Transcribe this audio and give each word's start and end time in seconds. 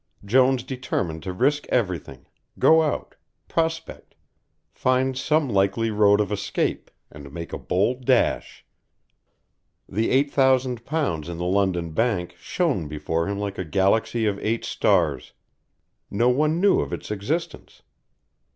Jones 0.25 0.63
determined 0.63 1.21
to 1.21 1.31
risk 1.31 1.67
everything, 1.69 2.25
go 2.57 2.81
out, 2.81 3.13
prospect, 3.47 4.15
find 4.71 5.15
some 5.15 5.47
likely 5.47 5.91
road 5.91 6.19
of 6.19 6.31
escape, 6.31 6.89
and 7.11 7.31
make 7.31 7.53
a 7.53 7.57
bold 7.59 8.03
dash. 8.05 8.65
The 9.87 10.09
eight 10.09 10.31
thousand 10.31 10.85
pounds 10.85 11.29
in 11.29 11.37
the 11.37 11.45
London 11.45 11.91
Bank 11.91 12.33
shone 12.39 12.87
before 12.87 13.27
him 13.27 13.37
like 13.37 13.59
a 13.59 13.63
galaxy 13.63 14.25
of 14.25 14.39
eight 14.39 14.65
stars; 14.65 15.33
no 16.09 16.29
one 16.29 16.59
knew 16.59 16.79
of 16.79 16.91
its 16.93 17.11
existence. 17.11 17.83